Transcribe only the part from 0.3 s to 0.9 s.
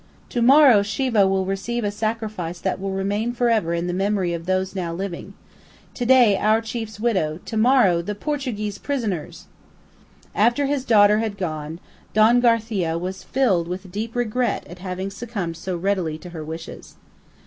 morrow